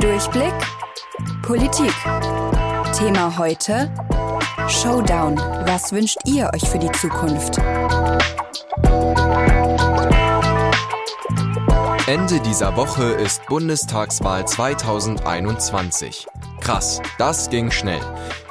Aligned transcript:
Durchblick 0.00 0.54
Politik. 1.42 1.92
Thema 2.96 3.36
heute 3.36 3.92
Showdown. 4.68 5.36
Was 5.66 5.90
wünscht 5.90 6.18
ihr 6.24 6.48
euch 6.54 6.68
für 6.68 6.78
die 6.78 6.92
Zukunft? 6.92 7.58
Ende 12.06 12.38
dieser 12.40 12.76
Woche 12.76 13.02
ist 13.02 13.44
Bundestagswahl 13.46 14.46
2021. 14.46 16.28
Krass, 16.60 17.02
das 17.18 17.50
ging 17.50 17.72
schnell. 17.72 18.00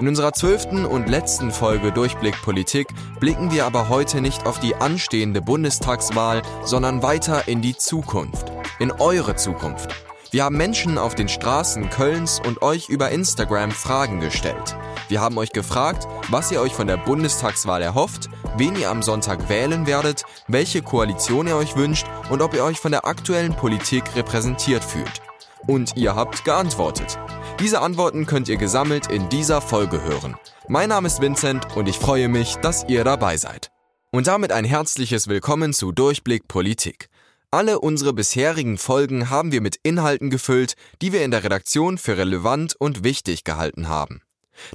In 0.01 0.09
unserer 0.09 0.33
zwölften 0.33 0.85
und 0.85 1.07
letzten 1.07 1.51
Folge 1.51 1.93
Durchblick 1.93 2.41
Politik 2.41 2.87
blicken 3.21 3.51
wir 3.51 3.65
aber 3.65 3.87
heute 3.87 4.19
nicht 4.19 4.45
auf 4.45 4.59
die 4.59 4.75
anstehende 4.75 5.41
Bundestagswahl, 5.41 6.41
sondern 6.65 7.03
weiter 7.03 7.47
in 7.47 7.61
die 7.61 7.77
Zukunft. 7.77 8.51
In 8.79 8.91
eure 8.91 9.37
Zukunft. 9.37 9.95
Wir 10.31 10.43
haben 10.43 10.57
Menschen 10.57 10.97
auf 10.97 11.15
den 11.15 11.29
Straßen 11.29 11.89
Kölns 11.89 12.41
und 12.45 12.61
euch 12.61 12.89
über 12.89 13.11
Instagram 13.11 13.71
Fragen 13.71 14.19
gestellt. 14.19 14.75
Wir 15.07 15.21
haben 15.21 15.37
euch 15.37 15.53
gefragt, 15.53 16.05
was 16.29 16.51
ihr 16.51 16.59
euch 16.59 16.73
von 16.73 16.87
der 16.87 16.97
Bundestagswahl 16.97 17.81
erhofft, 17.81 18.27
wen 18.57 18.75
ihr 18.75 18.89
am 18.89 19.01
Sonntag 19.01 19.47
wählen 19.47 19.87
werdet, 19.87 20.23
welche 20.49 20.81
Koalition 20.81 21.47
ihr 21.47 21.55
euch 21.55 21.77
wünscht 21.77 22.07
und 22.29 22.41
ob 22.41 22.53
ihr 22.53 22.65
euch 22.65 22.77
von 22.79 22.91
der 22.91 23.05
aktuellen 23.05 23.55
Politik 23.55 24.03
repräsentiert 24.17 24.83
fühlt. 24.83 25.21
Und 25.65 25.95
ihr 25.95 26.13
habt 26.13 26.43
geantwortet. 26.43 27.17
Diese 27.61 27.79
Antworten 27.79 28.25
könnt 28.25 28.49
ihr 28.49 28.57
gesammelt 28.57 29.07
in 29.07 29.29
dieser 29.29 29.61
Folge 29.61 30.03
hören. 30.03 30.35
Mein 30.67 30.89
Name 30.89 31.07
ist 31.07 31.21
Vincent 31.21 31.77
und 31.77 31.87
ich 31.87 31.97
freue 31.97 32.27
mich, 32.27 32.57
dass 32.57 32.83
ihr 32.89 33.05
dabei 33.05 33.37
seid. 33.37 33.71
Und 34.11 34.27
damit 34.27 34.51
ein 34.51 34.65
herzliches 34.65 35.29
Willkommen 35.29 35.71
zu 35.71 35.93
Durchblick 35.93 36.49
Politik. 36.49 37.09
Alle 37.49 37.79
unsere 37.79 38.11
bisherigen 38.11 38.77
Folgen 38.77 39.29
haben 39.29 39.53
wir 39.53 39.61
mit 39.61 39.77
Inhalten 39.81 40.29
gefüllt, 40.29 40.73
die 41.01 41.13
wir 41.13 41.23
in 41.23 41.31
der 41.31 41.45
Redaktion 41.45 41.97
für 41.97 42.17
relevant 42.17 42.75
und 42.77 43.05
wichtig 43.05 43.45
gehalten 43.45 43.87
haben. 43.87 44.21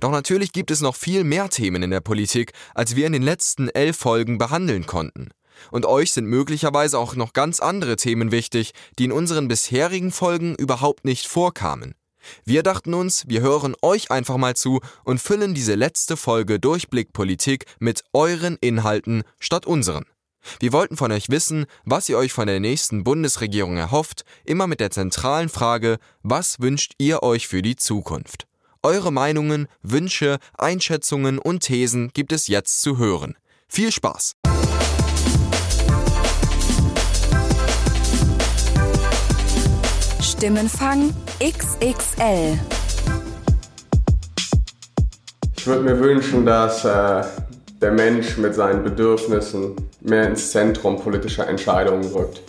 Doch 0.00 0.10
natürlich 0.10 0.52
gibt 0.52 0.70
es 0.70 0.80
noch 0.80 0.96
viel 0.96 1.22
mehr 1.22 1.50
Themen 1.50 1.82
in 1.82 1.90
der 1.90 2.00
Politik, 2.00 2.52
als 2.74 2.96
wir 2.96 3.06
in 3.06 3.12
den 3.12 3.22
letzten 3.22 3.68
elf 3.68 3.98
Folgen 3.98 4.38
behandeln 4.38 4.86
konnten. 4.86 5.28
Und 5.70 5.84
euch 5.84 6.12
sind 6.12 6.24
möglicherweise 6.24 6.98
auch 6.98 7.14
noch 7.14 7.34
ganz 7.34 7.60
andere 7.60 7.96
Themen 7.96 8.32
wichtig, 8.32 8.72
die 8.98 9.04
in 9.04 9.12
unseren 9.12 9.48
bisherigen 9.48 10.10
Folgen 10.10 10.54
überhaupt 10.54 11.04
nicht 11.04 11.26
vorkamen. 11.26 11.94
Wir 12.46 12.62
dachten 12.62 12.94
uns, 12.94 13.28
wir 13.28 13.42
hören 13.42 13.76
euch 13.82 14.10
einfach 14.10 14.38
mal 14.38 14.56
zu 14.56 14.80
und 15.04 15.20
füllen 15.20 15.52
diese 15.52 15.74
letzte 15.74 16.16
Folge 16.16 16.58
Durchblick 16.58 17.12
Politik 17.12 17.66
mit 17.80 18.02
euren 18.14 18.56
Inhalten 18.62 19.24
statt 19.40 19.66
unseren. 19.66 20.06
Wir 20.60 20.72
wollten 20.72 20.96
von 20.96 21.12
euch 21.12 21.28
wissen, 21.28 21.66
was 21.84 22.08
ihr 22.08 22.18
euch 22.18 22.32
von 22.32 22.46
der 22.46 22.60
nächsten 22.60 23.04
Bundesregierung 23.04 23.76
erhofft, 23.76 24.24
immer 24.44 24.66
mit 24.66 24.80
der 24.80 24.90
zentralen 24.90 25.48
Frage, 25.48 25.98
was 26.22 26.60
wünscht 26.60 26.92
ihr 26.98 27.22
euch 27.22 27.48
für 27.48 27.62
die 27.62 27.76
Zukunft? 27.76 28.46
Eure 28.82 29.12
Meinungen, 29.12 29.68
Wünsche, 29.82 30.38
Einschätzungen 30.58 31.38
und 31.38 31.60
Thesen 31.60 32.10
gibt 32.12 32.32
es 32.32 32.48
jetzt 32.48 32.82
zu 32.82 32.98
hören. 32.98 33.36
Viel 33.68 33.92
Spaß! 33.92 34.34
Stimmenfang 40.20 41.14
XXL. 41.38 42.58
Ich 45.56 45.66
würde 45.68 45.84
mir 45.84 46.00
wünschen, 46.00 46.44
dass 46.44 46.84
äh, 46.84 47.22
der 47.80 47.92
Mensch 47.92 48.36
mit 48.38 48.52
seinen 48.56 48.82
Bedürfnissen 48.82 49.76
mehr 50.04 50.28
ins 50.28 50.50
Zentrum 50.50 50.98
politischer 50.98 51.48
Entscheidungen 51.48 52.04
rückt. 52.12 52.42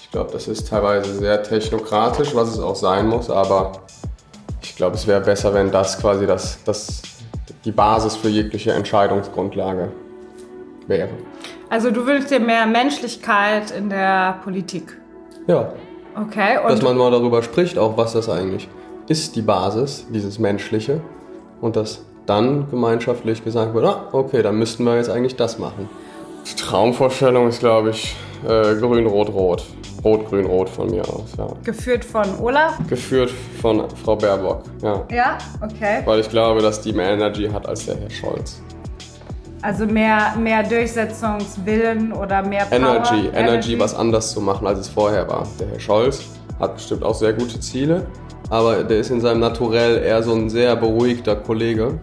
Ich 0.00 0.10
glaube, 0.10 0.30
das 0.32 0.48
ist 0.48 0.68
teilweise 0.68 1.14
sehr 1.14 1.42
technokratisch, 1.42 2.34
was 2.34 2.48
es 2.50 2.60
auch 2.60 2.76
sein 2.76 3.06
muss, 3.08 3.30
aber 3.30 3.72
ich 4.62 4.74
glaube, 4.76 4.96
es 4.96 5.06
wäre 5.06 5.20
besser, 5.20 5.52
wenn 5.54 5.70
das 5.70 6.00
quasi 6.00 6.26
das, 6.26 6.62
das, 6.64 7.02
die 7.64 7.72
Basis 7.72 8.16
für 8.16 8.28
jegliche 8.28 8.72
Entscheidungsgrundlage 8.72 9.92
wäre. 10.86 11.10
Also 11.70 11.90
du 11.90 12.06
wünschst 12.06 12.30
dir 12.30 12.40
mehr 12.40 12.66
Menschlichkeit 12.66 13.70
in 13.70 13.90
der 13.90 14.40
Politik? 14.42 14.96
Ja. 15.46 15.72
Okay. 16.16 16.58
Dass 16.66 16.82
man 16.82 16.96
mal 16.96 17.10
darüber 17.10 17.42
spricht, 17.42 17.78
auch 17.78 17.96
was 17.96 18.14
das 18.14 18.28
eigentlich 18.28 18.68
ist, 19.08 19.36
die 19.36 19.42
Basis, 19.42 20.06
dieses 20.10 20.38
Menschliche. 20.38 21.00
Und 21.60 21.76
dass 21.76 22.04
dann 22.26 22.70
gemeinschaftlich 22.70 23.44
gesagt 23.44 23.74
wird, 23.74 23.84
ah, 23.84 24.08
okay, 24.12 24.42
dann 24.42 24.58
müssten 24.58 24.84
wir 24.84 24.96
jetzt 24.96 25.10
eigentlich 25.10 25.36
das 25.36 25.58
machen. 25.58 25.88
Die 26.50 26.54
Traumvorstellung 26.56 27.48
ist, 27.48 27.60
glaube 27.60 27.90
ich, 27.90 28.16
äh, 28.46 28.74
grün, 28.76 29.06
rot, 29.06 29.28
rot. 29.28 29.64
Rot, 30.02 30.28
grün, 30.30 30.46
rot 30.46 30.68
von 30.68 30.88
mir 30.88 31.02
aus, 31.02 31.34
ja. 31.36 31.46
Geführt 31.64 32.04
von 32.04 32.26
Olaf? 32.40 32.78
Geführt 32.88 33.30
von 33.60 33.84
Frau 34.02 34.16
Baerbock, 34.16 34.62
ja. 34.82 35.04
Ja, 35.10 35.38
okay. 35.60 36.02
Weil 36.04 36.20
ich 36.20 36.28
glaube, 36.30 36.62
dass 36.62 36.80
die 36.80 36.92
mehr 36.92 37.10
Energy 37.10 37.48
hat 37.48 37.66
als 37.68 37.84
der 37.84 37.96
Herr 37.96 38.08
Scholz. 38.08 38.62
Also 39.60 39.84
mehr, 39.86 40.34
mehr 40.38 40.62
Durchsetzungswillen 40.62 42.12
oder 42.12 42.42
mehr 42.42 42.64
Power? 42.64 42.76
Energy, 42.76 43.26
Energy, 43.26 43.36
Energy, 43.36 43.78
was 43.78 43.94
anders 43.94 44.32
zu 44.32 44.40
machen, 44.40 44.66
als 44.66 44.78
es 44.78 44.88
vorher 44.88 45.28
war. 45.28 45.46
Der 45.58 45.68
Herr 45.68 45.80
Scholz 45.80 46.22
hat 46.60 46.76
bestimmt 46.76 47.02
auch 47.02 47.14
sehr 47.14 47.34
gute 47.34 47.60
Ziele, 47.60 48.06
aber 48.48 48.84
der 48.84 49.00
ist 49.00 49.10
in 49.10 49.20
seinem 49.20 49.40
Naturell 49.40 49.98
eher 50.02 50.22
so 50.22 50.32
ein 50.32 50.48
sehr 50.48 50.76
beruhigter 50.76 51.36
Kollege. 51.36 51.98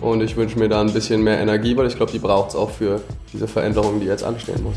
Und 0.00 0.22
ich 0.22 0.36
wünsche 0.36 0.58
mir 0.58 0.68
da 0.68 0.80
ein 0.80 0.92
bisschen 0.92 1.22
mehr 1.22 1.40
Energie, 1.40 1.76
weil 1.76 1.86
ich 1.86 1.96
glaube, 1.96 2.12
die 2.12 2.18
braucht 2.18 2.50
es 2.50 2.56
auch 2.56 2.70
für 2.70 3.00
diese 3.32 3.48
Veränderung, 3.48 4.00
die 4.00 4.06
jetzt 4.06 4.24
anstehen 4.24 4.62
muss. 4.62 4.76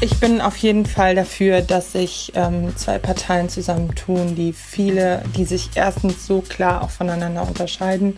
Ich 0.00 0.20
bin 0.20 0.40
auf 0.40 0.56
jeden 0.58 0.86
Fall 0.86 1.16
dafür, 1.16 1.60
dass 1.60 1.92
sich 1.92 2.30
ähm, 2.36 2.76
zwei 2.76 2.98
Parteien 2.98 3.48
zusammentun, 3.48 4.36
die 4.36 4.52
viele, 4.52 5.24
die 5.36 5.44
sich 5.44 5.70
erstens 5.74 6.24
so 6.24 6.40
klar 6.40 6.82
auch 6.82 6.90
voneinander 6.90 7.42
unterscheiden, 7.42 8.16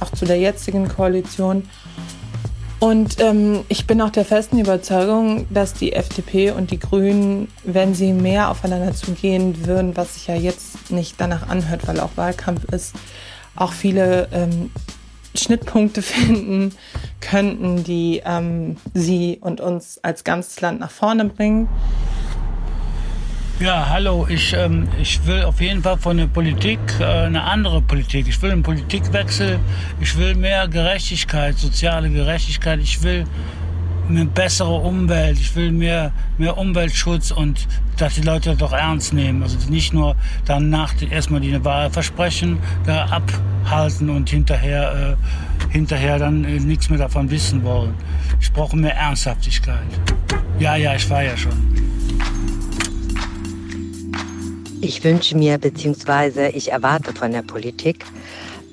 auch 0.00 0.10
zu 0.10 0.24
der 0.24 0.38
jetzigen 0.38 0.88
Koalition. 0.88 1.68
Und 2.82 3.20
ähm, 3.20 3.60
ich 3.68 3.86
bin 3.86 4.00
auch 4.02 4.10
der 4.10 4.24
festen 4.24 4.58
Überzeugung, 4.58 5.46
dass 5.50 5.72
die 5.72 5.92
FDP 5.92 6.50
und 6.50 6.72
die 6.72 6.80
Grünen, 6.80 7.46
wenn 7.62 7.94
sie 7.94 8.12
mehr 8.12 8.50
aufeinander 8.50 8.92
zugehen 8.92 9.68
würden, 9.68 9.96
was 9.96 10.14
sich 10.14 10.26
ja 10.26 10.34
jetzt 10.34 10.90
nicht 10.90 11.14
danach 11.18 11.48
anhört, 11.48 11.86
weil 11.86 12.00
auch 12.00 12.16
Wahlkampf 12.16 12.64
ist, 12.72 12.96
auch 13.54 13.72
viele 13.72 14.26
ähm, 14.32 14.72
Schnittpunkte 15.32 16.02
finden 16.02 16.74
könnten, 17.20 17.84
die 17.84 18.20
ähm, 18.24 18.76
sie 18.94 19.38
und 19.40 19.60
uns 19.60 20.00
als 20.02 20.24
ganzes 20.24 20.60
Land 20.60 20.80
nach 20.80 20.90
vorne 20.90 21.26
bringen. 21.26 21.68
Ja, 23.62 23.90
hallo, 23.90 24.26
ich, 24.28 24.54
ähm, 24.54 24.88
ich 25.00 25.24
will 25.24 25.44
auf 25.44 25.60
jeden 25.60 25.84
Fall 25.84 25.96
von 25.96 26.16
der 26.16 26.26
Politik 26.26 26.80
äh, 26.98 27.04
eine 27.04 27.44
andere 27.44 27.80
Politik. 27.80 28.26
Ich 28.26 28.42
will 28.42 28.50
einen 28.50 28.64
Politikwechsel, 28.64 29.60
ich 30.00 30.18
will 30.18 30.34
mehr 30.34 30.66
Gerechtigkeit, 30.66 31.56
soziale 31.56 32.10
Gerechtigkeit, 32.10 32.80
ich 32.82 33.00
will 33.04 33.24
eine 34.08 34.24
bessere 34.24 34.74
Umwelt, 34.74 35.38
ich 35.38 35.54
will 35.54 35.70
mehr, 35.70 36.10
mehr 36.38 36.58
Umweltschutz 36.58 37.30
und 37.30 37.68
dass 37.98 38.16
die 38.16 38.22
Leute 38.22 38.50
das 38.50 38.58
doch 38.58 38.72
ernst 38.72 39.12
nehmen. 39.12 39.44
Also 39.44 39.56
nicht 39.70 39.94
nur 39.94 40.16
dann 40.44 40.68
nach 40.68 40.94
erstmal 41.08 41.40
die 41.40 41.64
Wahl 41.64 41.88
versprechen, 41.88 42.58
da 42.84 43.04
abhalten 43.04 44.10
und 44.10 44.28
hinterher, 44.28 45.16
äh, 45.16 45.72
hinterher 45.72 46.18
dann 46.18 46.44
äh, 46.44 46.58
nichts 46.58 46.90
mehr 46.90 46.98
davon 46.98 47.30
wissen 47.30 47.62
wollen. 47.62 47.94
Ich 48.40 48.52
brauche 48.52 48.76
mehr 48.76 48.96
Ernsthaftigkeit. 48.96 49.86
Ja, 50.58 50.74
ja, 50.74 50.96
ich 50.96 51.08
war 51.08 51.22
ja 51.22 51.36
schon. 51.36 51.91
Ich 54.84 55.04
wünsche 55.04 55.36
mir 55.36 55.58
bzw. 55.58 56.48
ich 56.48 56.72
erwarte 56.72 57.12
von 57.12 57.30
der 57.30 57.42
Politik, 57.42 58.04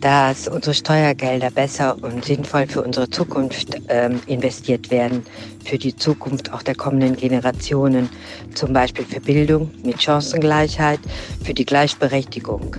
dass 0.01 0.47
unsere 0.47 0.73
Steuergelder 0.73 1.51
besser 1.51 1.97
und 2.01 2.25
sinnvoll 2.25 2.65
für 2.65 2.81
unsere 2.81 3.11
Zukunft 3.11 3.79
ähm, 3.89 4.19
investiert 4.25 4.89
werden, 4.89 5.23
für 5.63 5.77
die 5.77 5.95
Zukunft 5.95 6.51
auch 6.51 6.63
der 6.63 6.73
kommenden 6.73 7.15
Generationen, 7.15 8.09
zum 8.55 8.73
Beispiel 8.73 9.05
für 9.05 9.21
Bildung 9.21 9.69
mit 9.83 10.01
Chancengleichheit, 10.01 10.99
für 11.43 11.53
die 11.53 11.65
Gleichberechtigung 11.65 12.77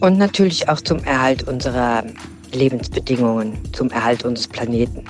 und 0.00 0.18
natürlich 0.18 0.68
auch 0.68 0.82
zum 0.82 1.02
Erhalt 1.04 1.48
unserer 1.48 2.04
Lebensbedingungen, 2.52 3.56
zum 3.72 3.88
Erhalt 3.88 4.26
unseres 4.26 4.48
Planeten. 4.48 5.06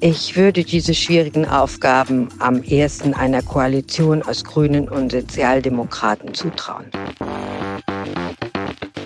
Ich 0.00 0.36
würde 0.36 0.62
diese 0.64 0.94
schwierigen 0.94 1.46
Aufgaben 1.46 2.28
am 2.38 2.62
ehesten 2.62 3.14
einer 3.14 3.42
Koalition 3.42 4.22
aus 4.22 4.44
Grünen 4.44 4.88
und 4.88 5.10
Sozialdemokraten 5.10 6.34
zutrauen. 6.34 6.90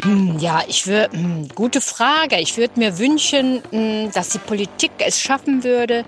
Hm, 0.03 0.39
ja, 0.39 0.63
ich 0.69 0.87
würde, 0.87 1.17
hm, 1.17 1.49
gute 1.55 1.81
Frage. 1.81 2.41
Ich 2.41 2.59
würde 2.59 2.79
mir 2.79 2.99
wünschen, 2.99 3.63
hm, 3.71 4.11
dass 4.13 4.31
die 4.31 4.39
Politik 4.39 4.91
es 4.99 5.21
schaffen 5.21 5.65
würde, 5.65 6.05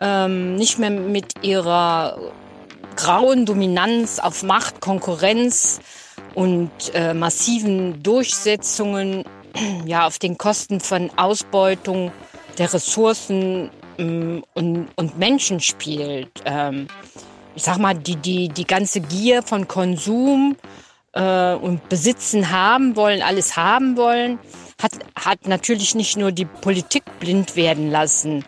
ähm, 0.00 0.54
nicht 0.54 0.78
mehr 0.78 0.90
mit 0.90 1.42
ihrer 1.42 2.18
grauen 2.94 3.46
Dominanz 3.46 4.18
auf 4.18 4.42
Macht, 4.42 4.80
Konkurrenz 4.80 5.80
und 6.34 6.70
äh, 6.94 7.14
massiven 7.14 8.02
Durchsetzungen 8.02 9.24
ja, 9.84 10.06
auf 10.06 10.18
den 10.18 10.38
Kosten 10.38 10.80
von 10.80 11.10
Ausbeutung 11.16 12.12
der 12.58 12.72
Ressourcen 12.72 13.70
und, 13.98 14.88
und 14.96 15.18
Menschen 15.18 15.60
spielt. 15.60 16.30
Ähm, 16.44 16.88
ich 17.54 17.62
sag 17.62 17.78
mal, 17.78 17.94
die, 17.94 18.16
die, 18.16 18.48
die 18.48 18.66
ganze 18.66 19.00
Gier 19.00 19.42
von 19.42 19.68
Konsum 19.68 20.56
äh, 21.12 21.54
und 21.54 21.88
Besitzen 21.88 22.50
haben 22.50 22.96
wollen, 22.96 23.22
alles 23.22 23.56
haben 23.56 23.96
wollen, 23.96 24.38
hat, 24.80 24.92
hat 25.14 25.46
natürlich 25.46 25.94
nicht 25.94 26.16
nur 26.16 26.32
die 26.32 26.46
Politik 26.46 27.04
blind 27.20 27.56
werden 27.56 27.90
lassen. 27.90 28.44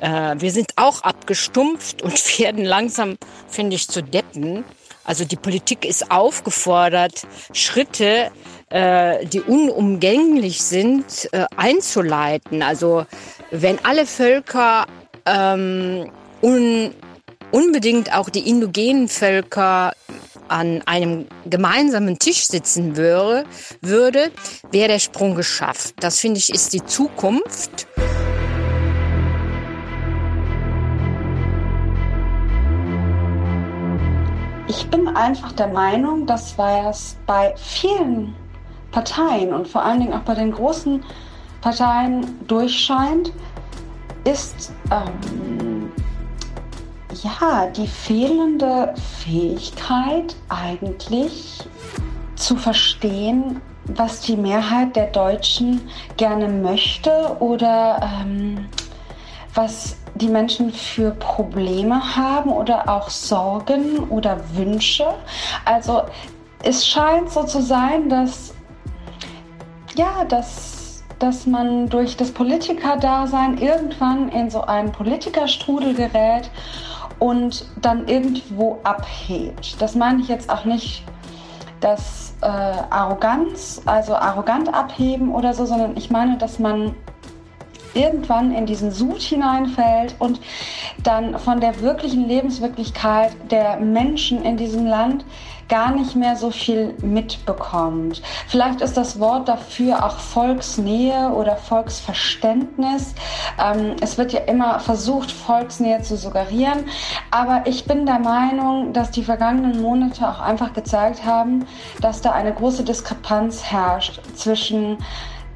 Äh, 0.00 0.36
wir 0.38 0.50
sind 0.50 0.72
auch 0.76 1.02
abgestumpft 1.02 2.02
und 2.02 2.38
werden 2.38 2.64
langsam, 2.64 3.16
finde 3.48 3.76
ich, 3.76 3.88
zu 3.88 4.02
Deppen. 4.02 4.64
Also 5.04 5.24
die 5.24 5.36
Politik 5.36 5.86
ist 5.86 6.10
aufgefordert, 6.10 7.26
Schritte, 7.54 8.30
äh, 8.68 9.24
die 9.24 9.40
unumgänglich 9.40 10.62
sind, 10.62 11.28
äh, 11.32 11.46
einzuleiten. 11.56 12.62
Also 12.62 13.06
wenn 13.50 13.78
alle 13.84 14.06
Völker 14.06 14.86
ähm, 15.24 16.10
un, 16.42 16.94
unbedingt 17.50 18.14
auch 18.14 18.28
die 18.28 18.48
indogenen 18.48 19.08
Völker 19.08 19.92
an 20.48 20.82
einem 20.86 21.26
gemeinsamen 21.46 22.18
Tisch 22.18 22.46
sitzen 22.46 22.96
würde, 22.96 23.44
würde 23.80 24.30
wäre 24.70 24.88
der 24.88 24.98
Sprung 24.98 25.34
geschafft. 25.34 25.94
Das 26.00 26.18
finde 26.18 26.38
ich 26.38 26.50
ist 26.50 26.72
die 26.72 26.84
Zukunft. 26.84 27.86
Ich 34.68 34.86
bin 34.90 35.08
einfach 35.08 35.52
der 35.52 35.68
Meinung, 35.68 36.26
dass 36.26 36.54
es 36.90 37.16
bei 37.26 37.54
vielen 37.56 38.34
Parteien 38.90 39.52
und 39.52 39.68
vor 39.68 39.82
allen 39.82 40.00
Dingen 40.00 40.12
auch 40.12 40.20
bei 40.20 40.34
den 40.34 40.52
großen 40.52 41.02
Parteien 41.60 42.38
durchscheint, 42.46 43.32
ist 44.24 44.72
ähm, 44.90 45.90
ja 47.22 47.66
die 47.66 47.86
fehlende 47.86 48.94
Fähigkeit 49.24 50.36
eigentlich 50.48 51.68
zu 52.36 52.56
verstehen, 52.56 53.60
was 53.86 54.20
die 54.20 54.36
Mehrheit 54.36 54.94
der 54.96 55.06
Deutschen 55.06 55.80
gerne 56.16 56.48
möchte 56.48 57.36
oder 57.40 58.00
ähm, 58.02 58.66
was 59.54 59.96
die 60.14 60.28
Menschen 60.28 60.72
für 60.72 61.12
Probleme 61.12 62.16
haben 62.16 62.50
oder 62.50 62.88
auch 62.88 63.08
Sorgen 63.08 63.98
oder 64.10 64.38
Wünsche. 64.54 65.06
Also 65.64 66.02
es 66.62 66.86
scheint 66.86 67.30
so 67.30 67.44
zu 67.44 67.62
sein, 67.62 68.08
dass 68.08 68.54
ja, 69.94 70.24
dass, 70.24 70.77
dass 71.18 71.46
man 71.46 71.88
durch 71.88 72.16
das 72.16 72.30
Politikerdasein 72.30 73.58
irgendwann 73.58 74.28
in 74.28 74.50
so 74.50 74.62
einen 74.62 74.92
Politikerstrudel 74.92 75.94
gerät 75.94 76.50
und 77.18 77.66
dann 77.82 78.06
irgendwo 78.06 78.78
abhebt. 78.84 79.80
Das 79.80 79.94
meine 79.94 80.20
ich 80.20 80.28
jetzt 80.28 80.50
auch 80.50 80.64
nicht 80.64 81.02
das 81.80 82.34
äh, 82.42 82.46
Arroganz, 82.46 83.82
also 83.86 84.14
arrogant 84.14 84.72
abheben 84.72 85.34
oder 85.34 85.54
so, 85.54 85.66
sondern 85.66 85.96
ich 85.96 86.10
meine, 86.10 86.36
dass 86.38 86.58
man 86.58 86.94
irgendwann 87.98 88.54
in 88.54 88.66
diesen 88.66 88.90
Sud 88.90 89.20
hineinfällt 89.20 90.14
und 90.18 90.40
dann 91.02 91.38
von 91.38 91.60
der 91.60 91.80
wirklichen 91.80 92.28
Lebenswirklichkeit 92.28 93.32
der 93.50 93.76
Menschen 93.78 94.42
in 94.42 94.56
diesem 94.56 94.86
Land 94.86 95.24
gar 95.68 95.92
nicht 95.92 96.16
mehr 96.16 96.36
so 96.36 96.50
viel 96.50 96.94
mitbekommt. 97.02 98.22
Vielleicht 98.48 98.80
ist 98.80 98.96
das 98.96 99.20
Wort 99.20 99.48
dafür 99.48 100.04
auch 100.04 100.18
Volksnähe 100.18 101.30
oder 101.30 101.56
Volksverständnis. 101.56 103.14
Ähm, 103.62 103.96
es 104.00 104.18
wird 104.18 104.32
ja 104.32 104.40
immer 104.40 104.80
versucht, 104.80 105.30
Volksnähe 105.30 106.00
zu 106.02 106.16
suggerieren. 106.16 106.84
Aber 107.30 107.62
ich 107.66 107.84
bin 107.84 108.06
der 108.06 108.18
Meinung, 108.18 108.92
dass 108.92 109.10
die 109.10 109.22
vergangenen 109.22 109.82
Monate 109.82 110.28
auch 110.28 110.40
einfach 110.40 110.72
gezeigt 110.72 111.24
haben, 111.24 111.66
dass 112.00 112.22
da 112.22 112.32
eine 112.32 112.52
große 112.52 112.84
Diskrepanz 112.84 113.62
herrscht 113.64 114.20
zwischen 114.34 114.98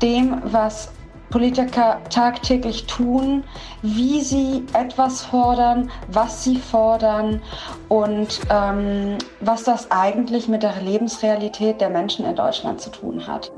dem, 0.02 0.42
was 0.44 0.92
Politiker 1.32 1.98
tagtäglich 2.10 2.84
tun, 2.86 3.42
wie 3.80 4.20
sie 4.20 4.66
etwas 4.74 5.24
fordern, 5.24 5.90
was 6.08 6.44
sie 6.44 6.58
fordern 6.58 7.40
und 7.88 8.40
ähm, 8.50 9.16
was 9.40 9.64
das 9.64 9.90
eigentlich 9.90 10.46
mit 10.46 10.62
der 10.62 10.74
Lebensrealität 10.82 11.80
der 11.80 11.88
Menschen 11.88 12.26
in 12.26 12.36
Deutschland 12.36 12.82
zu 12.82 12.90
tun 12.90 13.26
hat. 13.26 13.50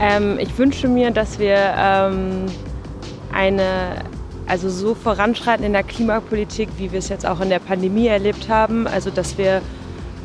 Ähm, 0.00 0.38
ich 0.38 0.56
wünsche 0.56 0.86
mir, 0.86 1.10
dass 1.10 1.40
wir 1.40 1.74
ähm, 1.76 2.46
eine 3.32 4.07
also 4.48 4.70
so 4.70 4.94
voranschreiten 4.94 5.64
in 5.64 5.72
der 5.72 5.82
Klimapolitik, 5.82 6.70
wie 6.78 6.90
wir 6.90 6.98
es 6.98 7.08
jetzt 7.08 7.26
auch 7.26 7.40
in 7.40 7.50
der 7.50 7.58
Pandemie 7.58 8.06
erlebt 8.06 8.48
haben. 8.48 8.86
Also 8.86 9.10
dass 9.10 9.36
wir 9.38 9.60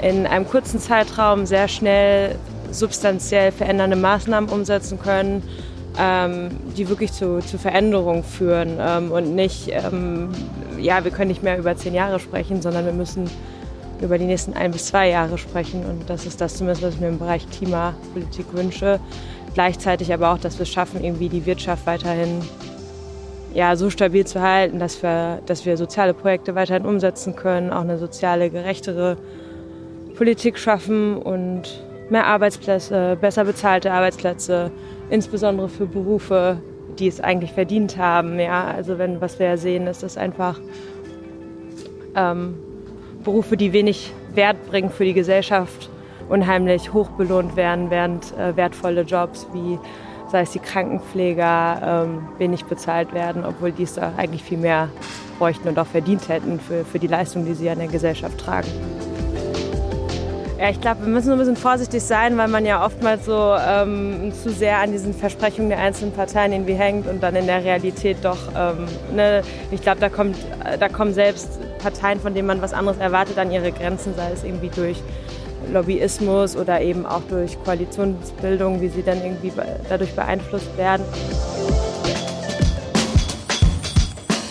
in 0.01 0.25
einem 0.25 0.47
kurzen 0.47 0.79
Zeitraum 0.79 1.45
sehr 1.45 1.67
schnell 1.67 2.35
substanziell 2.71 3.51
verändernde 3.51 3.95
Maßnahmen 3.95 4.49
umsetzen 4.49 4.99
können, 4.99 5.43
ähm, 5.99 6.49
die 6.75 6.89
wirklich 6.89 7.11
zu, 7.11 7.39
zu 7.39 7.57
Veränderungen 7.57 8.23
führen 8.23 8.77
ähm, 8.79 9.11
und 9.11 9.35
nicht, 9.35 9.69
ähm, 9.69 10.29
ja, 10.79 11.03
wir 11.03 11.11
können 11.11 11.27
nicht 11.27 11.43
mehr 11.43 11.57
über 11.57 11.75
zehn 11.75 11.93
Jahre 11.93 12.19
sprechen, 12.19 12.61
sondern 12.61 12.85
wir 12.85 12.93
müssen 12.93 13.29
über 14.01 14.17
die 14.17 14.25
nächsten 14.25 14.53
ein 14.53 14.71
bis 14.71 14.87
zwei 14.87 15.09
Jahre 15.09 15.37
sprechen. 15.37 15.85
Und 15.85 16.09
das 16.09 16.25
ist 16.25 16.41
das 16.41 16.55
zumindest, 16.57 16.83
was 16.83 16.95
ich 16.95 16.99
mir 16.99 17.09
im 17.09 17.19
Bereich 17.19 17.47
Klimapolitik 17.49 18.47
wünsche. 18.53 18.99
Gleichzeitig 19.53 20.11
aber 20.11 20.33
auch, 20.33 20.39
dass 20.39 20.57
wir 20.57 20.63
es 20.63 20.69
schaffen, 20.69 21.03
irgendwie 21.03 21.29
die 21.29 21.45
Wirtschaft 21.45 21.85
weiterhin 21.85 22.41
ja, 23.53 23.75
so 23.75 23.89
stabil 23.89 24.25
zu 24.25 24.41
halten, 24.41 24.79
dass 24.79 25.01
wir, 25.03 25.39
dass 25.45 25.65
wir 25.65 25.77
soziale 25.77 26.13
Projekte 26.13 26.55
weiterhin 26.55 26.85
umsetzen 26.85 27.35
können, 27.35 27.71
auch 27.71 27.81
eine 27.81 27.97
soziale, 27.97 28.49
gerechtere 28.49 29.17
Politik 30.15 30.57
schaffen 30.57 31.17
und 31.17 31.83
mehr 32.09 32.25
Arbeitsplätze, 32.25 33.17
besser 33.19 33.45
bezahlte 33.45 33.91
Arbeitsplätze, 33.91 34.71
insbesondere 35.09 35.69
für 35.69 35.85
Berufe, 35.85 36.57
die 36.99 37.07
es 37.07 37.19
eigentlich 37.19 37.51
verdient 37.53 37.97
haben. 37.97 38.39
Ja, 38.39 38.65
also 38.65 38.97
wenn, 38.97 39.21
was 39.21 39.39
wir 39.39 39.47
ja 39.47 39.57
sehen, 39.57 39.87
ist, 39.87 40.03
dass 40.03 40.17
einfach 40.17 40.59
ähm, 42.15 42.55
Berufe, 43.23 43.57
die 43.57 43.73
wenig 43.73 44.13
Wert 44.33 44.57
bringen 44.69 44.89
für 44.89 45.05
die 45.05 45.13
Gesellschaft, 45.13 45.89
unheimlich 46.29 46.93
hoch 46.93 47.09
belohnt 47.11 47.55
werden, 47.55 47.89
während 47.89 48.37
äh, 48.37 48.55
wertvolle 48.55 49.01
Jobs 49.01 49.47
wie 49.53 49.77
sei 50.33 50.41
es 50.41 50.51
die 50.51 50.59
Krankenpfleger, 50.59 52.05
ähm, 52.07 52.27
wenig 52.39 52.65
bezahlt 52.65 53.13
werden, 53.13 53.45
obwohl 53.45 53.71
die 53.71 53.83
es 53.83 53.99
eigentlich 53.99 54.43
viel 54.43 54.57
mehr 54.57 54.89
bräuchten 55.37 55.67
und 55.67 55.77
auch 55.77 55.85
verdient 55.85 56.27
hätten 56.27 56.59
für, 56.59 56.83
für 56.83 56.97
die 56.97 57.05
Leistung, 57.05 57.45
die 57.45 57.53
sie 57.53 57.69
an 57.69 57.77
der 57.77 57.87
Gesellschaft 57.87 58.39
tragen. 58.39 58.67
Ja, 60.59 60.71
ich 60.71 60.81
glaube, 60.81 61.01
wir 61.01 61.09
müssen 61.09 61.31
ein 61.31 61.37
bisschen 61.37 61.55
vorsichtig 61.55 62.01
sein, 62.01 62.35
weil 62.37 62.47
man 62.47 62.65
ja 62.65 62.83
oftmals 62.83 63.25
so 63.25 63.55
ähm, 63.59 64.31
zu 64.33 64.49
sehr 64.49 64.79
an 64.79 64.91
diesen 64.91 65.13
Versprechungen 65.13 65.69
der 65.69 65.77
einzelnen 65.77 66.13
Parteien 66.13 66.51
irgendwie 66.51 66.73
hängt 66.73 67.07
und 67.07 67.21
dann 67.21 67.35
in 67.35 67.45
der 67.45 67.63
Realität 67.63 68.17
doch, 68.23 68.39
ähm, 68.57 68.87
ne, 69.15 69.43
ich 69.69 69.81
glaube, 69.81 69.99
da, 69.99 70.09
da 70.77 70.89
kommen 70.89 71.13
selbst 71.13 71.59
Parteien, 71.77 72.19
von 72.19 72.33
denen 72.33 72.47
man 72.47 72.59
was 72.59 72.73
anderes 72.73 72.97
erwartet, 72.97 73.37
an 73.37 73.51
ihre 73.51 73.71
Grenzen, 73.71 74.15
sei 74.15 74.31
es 74.31 74.43
irgendwie 74.43 74.69
durch 74.69 74.97
Lobbyismus 75.71 76.55
oder 76.55 76.81
eben 76.81 77.05
auch 77.05 77.21
durch 77.29 77.57
Koalitionsbildung, 77.63 78.81
wie 78.81 78.89
sie 78.89 79.03
dann 79.03 79.21
irgendwie 79.23 79.51
dadurch 79.89 80.13
beeinflusst 80.13 80.75
werden. 80.77 81.05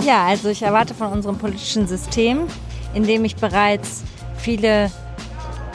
Ja, 0.04 0.26
also 0.26 0.48
ich 0.48 0.62
erwarte 0.62 0.94
von 0.94 1.12
unserem 1.12 1.38
politischen 1.38 1.86
System, 1.86 2.48
in 2.92 3.04
dem 3.04 3.24
ich 3.24 3.36
bereits 3.36 4.02
viele 4.36 4.90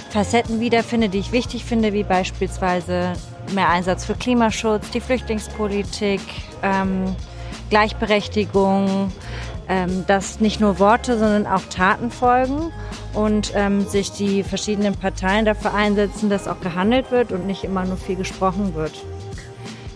Facetten 0.10 0.60
wiederfinde, 0.60 1.10
die 1.10 1.20
ich 1.20 1.32
wichtig 1.32 1.64
finde, 1.64 1.94
wie 1.94 2.04
beispielsweise 2.04 3.14
mehr 3.54 3.70
Einsatz 3.70 4.04
für 4.04 4.16
Klimaschutz, 4.16 4.90
die 4.92 5.00
Flüchtlingspolitik, 5.00 6.22
ähm, 6.64 7.16
Gleichberechtigung, 7.70 9.12
ähm, 9.70 10.06
dass 10.08 10.40
nicht 10.40 10.60
nur 10.60 10.80
Worte, 10.80 11.18
sondern 11.18 11.48
auch 11.48 11.64
Taten 11.70 12.12
folgen 12.12 12.72
und 13.14 13.52
ähm, 13.56 13.86
sich 13.88 14.12
die 14.12 14.44
verschiedenen 14.44 14.96
Parteien 14.96 15.46
dafür 15.46 15.74
einsetzen, 15.74 16.30
dass 16.30 16.48
auch 16.48 16.60
gehandelt 16.62 17.12
wird 17.12 17.32
und 17.32 17.48
nicht 17.48 17.64
immer 17.64 17.86
nur 17.86 17.98
viel 17.98 18.16
gesprochen 18.16 18.76
wird. 18.76 18.94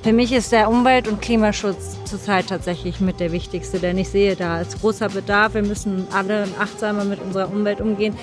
Für 0.04 0.14
mich 0.14 0.32
ist 0.32 0.52
der 0.52 0.68
Umwelt- 0.68 1.08
und 1.08 1.22
Klimaschutz 1.22 2.04
zurzeit 2.06 2.48
tatsächlich 2.48 3.00
mit 3.02 3.20
der 3.20 3.32
wichtigste, 3.32 3.78
denn 3.78 4.00
ich 4.00 4.10
sehe 4.10 4.36
da 4.36 4.56
als 4.56 4.80
großer 4.82 5.10
Bedarf. 5.10 5.54
Wir 5.54 5.62
müssen 5.62 6.08
alle 6.12 6.48
achtsamer 6.60 7.06
mit 7.06 7.22
unserer 7.22 7.52
Umwelt 7.52 7.82
umgehen, 7.82 8.16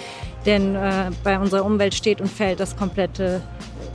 denn 0.44 0.74
äh, 0.74 1.10
bei 1.22 1.38
unserer 1.38 1.64
Umwelt 1.64 1.94
steht 1.94 2.20
und 2.20 2.28
fällt 2.28 2.58
das 2.58 2.76
komplette 2.76 3.40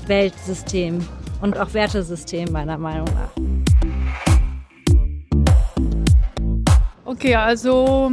Weltsystem 0.08 1.06
und 1.42 1.58
auch 1.58 1.74
Wertesystem 1.74 2.50
meiner 2.54 2.78
Meinung 2.78 3.08
nach. 3.08 3.44
Okay, 7.04 7.36
also 7.36 8.12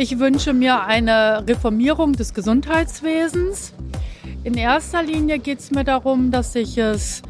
ich 0.00 0.18
wünsche 0.18 0.54
mir 0.54 0.84
eine 0.84 1.44
Reformierung 1.46 2.14
des 2.14 2.32
Gesundheitswesens. 2.32 3.74
In 4.44 4.54
erster 4.54 5.02
Linie 5.02 5.38
geht 5.38 5.58
es 5.58 5.70
mir 5.70 5.84
darum, 5.84 6.30
dass 6.30 6.54
ich 6.54 6.78
es 6.78 7.20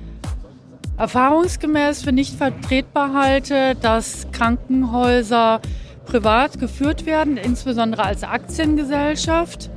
erfahrungsgemäß 0.97 2.05
für 2.05 2.13
nicht 2.13 2.33
vertretbar 2.33 3.13
halte, 3.13 3.75
dass 3.75 4.29
Krankenhäuser 4.31 5.61
privat 6.07 6.61
geführt 6.61 7.07
werden, 7.07 7.39
insbesondere 7.39 8.05
als 8.05 8.23
Aktiengesellschaft. 8.23 9.69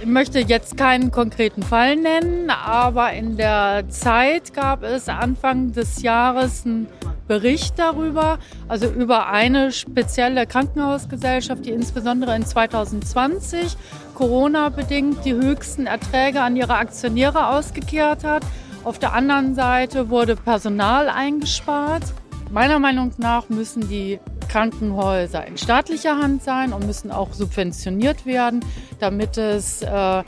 Ich 0.00 0.06
möchte 0.06 0.38
jetzt 0.38 0.78
keinen 0.78 1.10
konkreten 1.10 1.62
Fall 1.62 1.96
nennen, 1.96 2.48
aber 2.48 3.12
in 3.12 3.36
der 3.36 3.86
Zeit 3.90 4.54
gab 4.54 4.82
es 4.82 5.10
Anfang 5.10 5.72
des 5.72 6.00
Jahres 6.00 6.64
einen 6.64 6.86
Bericht 7.28 7.78
darüber, 7.78 8.38
also 8.66 8.86
über 8.86 9.28
eine 9.28 9.70
spezielle 9.70 10.46
Krankenhausgesellschaft, 10.46 11.66
die 11.66 11.70
insbesondere 11.70 12.34
in 12.34 12.44
2020 12.44 13.76
Corona-bedingt 14.14 15.24
die 15.24 15.34
höchsten 15.34 15.86
Erträge 15.86 16.40
an 16.40 16.56
ihre 16.56 16.74
Aktionäre 16.74 17.48
ausgekehrt 17.48 18.24
hat. 18.24 18.42
Auf 18.82 18.98
der 18.98 19.12
anderen 19.12 19.54
Seite 19.54 20.08
wurde 20.08 20.34
Personal 20.34 21.08
eingespart. 21.08 22.02
Meiner 22.50 22.78
Meinung 22.78 23.12
nach 23.18 23.48
müssen 23.50 23.88
die 23.88 24.18
Krankenhäuser 24.48 25.46
in 25.46 25.58
staatlicher 25.58 26.16
Hand 26.16 26.42
sein 26.42 26.72
und 26.72 26.86
müssen 26.86 27.10
auch 27.10 27.34
subventioniert 27.34 28.24
werden, 28.24 28.64
damit 28.98 29.36
es 29.36 29.82
äh, 29.82 30.22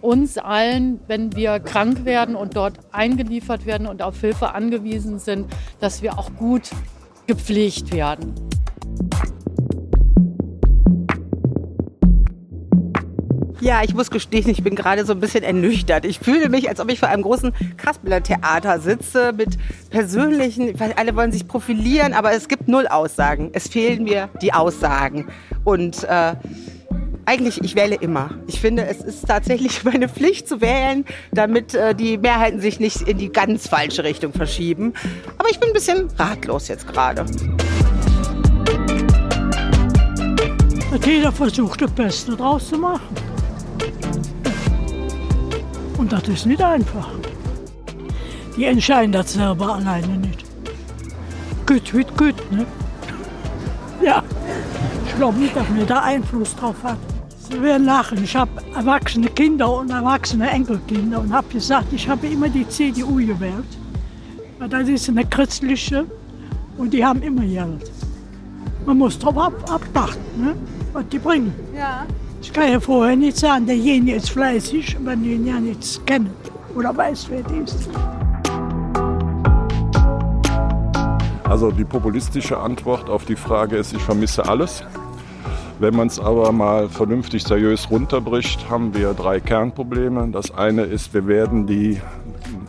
uns 0.00 0.38
allen, 0.38 1.00
wenn 1.06 1.34
wir 1.34 1.60
krank 1.60 2.04
werden 2.04 2.36
und 2.36 2.56
dort 2.56 2.78
eingeliefert 2.92 3.66
werden 3.66 3.86
und 3.86 4.02
auf 4.02 4.20
Hilfe 4.20 4.54
angewiesen 4.54 5.18
sind, 5.18 5.46
dass 5.80 6.02
wir 6.02 6.18
auch 6.18 6.34
gut 6.36 6.70
gepflegt 7.26 7.92
werden. 7.92 8.34
Ja, 13.60 13.82
ich 13.82 13.92
muss 13.92 14.10
gestehen, 14.10 14.48
ich 14.48 14.62
bin 14.62 14.76
gerade 14.76 15.04
so 15.04 15.12
ein 15.12 15.20
bisschen 15.20 15.42
ernüchtert. 15.42 16.04
Ich 16.04 16.20
fühle 16.20 16.48
mich, 16.48 16.68
als 16.68 16.78
ob 16.78 16.92
ich 16.92 17.00
vor 17.00 17.08
einem 17.08 17.22
großen 17.22 17.52
Kasperler-Theater 17.76 18.78
sitze 18.78 19.32
mit 19.32 19.58
persönlichen, 19.90 20.74
alle 20.96 21.16
wollen 21.16 21.32
sich 21.32 21.48
profilieren, 21.48 22.14
aber 22.14 22.32
es 22.32 22.46
gibt 22.46 22.68
null 22.68 22.86
Aussagen. 22.86 23.50
Es 23.52 23.66
fehlen 23.66 24.04
mir 24.04 24.28
die 24.40 24.52
Aussagen. 24.52 25.26
Und 25.64 26.04
äh, 26.04 26.36
eigentlich, 27.28 27.62
ich 27.62 27.76
wähle 27.76 27.96
immer. 27.96 28.30
Ich 28.46 28.58
finde, 28.58 28.86
es 28.86 29.02
ist 29.02 29.28
tatsächlich 29.28 29.84
meine 29.84 30.08
Pflicht 30.08 30.48
zu 30.48 30.62
wählen, 30.62 31.04
damit 31.30 31.74
äh, 31.74 31.94
die 31.94 32.16
Mehrheiten 32.16 32.58
sich 32.58 32.80
nicht 32.80 33.02
in 33.02 33.18
die 33.18 33.30
ganz 33.30 33.68
falsche 33.68 34.02
Richtung 34.02 34.32
verschieben. 34.32 34.94
Aber 35.36 35.50
ich 35.50 35.60
bin 35.60 35.68
ein 35.68 35.74
bisschen 35.74 36.08
ratlos 36.16 36.68
jetzt 36.68 36.88
gerade. 36.88 37.26
Jeder 41.04 41.30
versucht, 41.30 41.82
das 41.82 41.90
Beste 41.90 42.34
draus 42.34 42.68
zu 42.68 42.78
machen. 42.78 43.14
Und 45.98 46.12
das 46.12 46.26
ist 46.28 46.46
nicht 46.46 46.62
einfach. 46.62 47.10
Die 48.56 48.64
entscheiden 48.64 49.12
das 49.12 49.34
selber 49.34 49.74
alleine 49.74 50.16
nicht. 50.16 50.44
Gut 51.66 51.92
wird 51.92 52.16
gut, 52.16 52.50
ne? 52.50 52.64
Ja, 54.02 54.22
ich 55.06 55.14
glaube 55.16 55.38
nicht, 55.38 55.54
dass 55.54 55.68
mir 55.68 55.84
da 55.84 56.00
Einfluss 56.00 56.56
drauf 56.56 56.76
hat. 56.82 56.96
Werden 57.50 57.86
lachen. 57.86 58.22
Ich 58.22 58.36
habe 58.36 58.50
erwachsene 58.74 59.28
Kinder 59.28 59.78
und 59.78 59.90
erwachsene 59.90 60.50
Enkelkinder 60.50 61.20
und 61.20 61.32
habe 61.32 61.48
gesagt, 61.48 61.92
ich 61.92 62.08
habe 62.08 62.26
immer 62.26 62.48
die 62.48 62.68
CDU 62.68 63.16
gewählt. 63.16 63.64
Weil 64.58 64.68
das 64.68 64.88
ist 64.88 65.08
eine 65.08 65.24
christliche 65.24 66.04
und 66.76 66.92
die 66.92 67.04
haben 67.04 67.22
immer 67.22 67.42
Geld. 67.42 67.90
Man 68.86 68.98
muss 68.98 69.18
darauf 69.18 69.38
ab, 69.38 69.70
abwarten, 69.70 70.18
ne? 70.36 70.54
was 70.92 71.08
die 71.08 71.18
bringen. 71.18 71.52
Ja. 71.76 72.06
Ich 72.40 72.52
kann 72.52 72.70
ja 72.70 72.80
vorher 72.80 73.16
nicht 73.16 73.36
sagen, 73.36 73.66
derjenige 73.66 74.16
ist 74.16 74.30
fleißig, 74.30 74.96
wenn 75.04 75.22
du 75.22 75.30
ihn 75.30 75.46
ja 75.46 75.58
nicht 75.58 76.06
kennst 76.06 76.32
oder 76.74 76.96
weiß, 76.96 77.28
wer 77.30 77.42
das 77.42 77.74
ist. 77.74 77.90
Also 81.44 81.70
die 81.70 81.84
populistische 81.84 82.58
Antwort 82.58 83.08
auf 83.08 83.24
die 83.24 83.36
Frage 83.36 83.76
ist, 83.76 83.92
ich 83.92 84.02
vermisse 84.02 84.46
alles. 84.46 84.84
Wenn 85.80 85.94
man 85.94 86.08
es 86.08 86.18
aber 86.18 86.50
mal 86.50 86.88
vernünftig 86.88 87.44
seriös 87.44 87.88
runterbricht, 87.88 88.68
haben 88.68 88.94
wir 88.94 89.14
drei 89.14 89.38
Kernprobleme. 89.38 90.28
Das 90.32 90.50
eine 90.50 90.82
ist, 90.82 91.14
wir 91.14 91.28
werden 91.28 91.68
die 91.68 92.00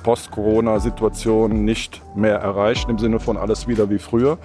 Post-Corona-Situation 0.04 1.66
nicht 1.66 2.02
mehr 2.16 2.36
erreichen, 2.36 2.92
im 2.92 3.00
Sinne 3.00 3.20
von 3.20 3.36
alles 3.36 3.68
wieder 3.68 3.90
wie 3.90 3.98
früher. 3.98 4.38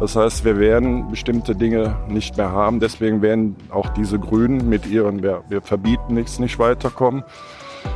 Das 0.00 0.16
heißt, 0.16 0.44
wir 0.44 0.58
werden 0.58 1.10
bestimmte 1.10 1.54
Dinge 1.54 1.96
nicht 2.08 2.36
mehr 2.36 2.50
haben. 2.50 2.80
Deswegen 2.80 3.22
werden 3.22 3.54
auch 3.70 3.88
diese 3.90 4.18
Grünen 4.18 4.68
mit 4.68 4.86
ihren, 4.86 5.22
wir, 5.22 5.44
wir 5.48 5.62
verbieten 5.62 6.14
nichts, 6.14 6.40
nicht 6.40 6.58
weiterkommen. 6.58 7.22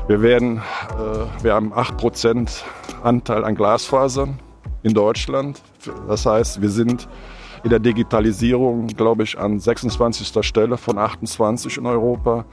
Wir 0.06 0.22
werden, 0.22 0.58
äh, 0.58 1.44
wir 1.44 1.54
haben 1.54 1.72
8% 1.72 2.62
Anteil 3.02 3.44
an 3.44 3.56
Glasfasern 3.56 4.38
in 4.84 4.94
Deutschland. 4.94 5.60
Das 6.06 6.26
heißt, 6.26 6.62
wir 6.62 6.70
sind 6.70 7.08
in 7.64 7.70
der 7.70 7.78
Digitalisierung, 7.78 8.88
glaube 8.88 9.22
ich, 9.22 9.38
an 9.38 9.60
26. 9.60 10.44
Stelle 10.44 10.76
von 10.76 10.98
28 10.98 11.78
in 11.78 11.86
Europa. 11.86 12.44